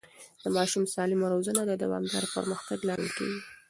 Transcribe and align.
د 0.43 0.45
ماشوم 0.55 0.83
سالمه 0.93 1.27
روزنه 1.33 1.61
د 1.67 1.73
دوامدار 1.83 2.23
پرمختګ 2.35 2.79
لامل 2.87 3.09
کېږي. 3.17 3.41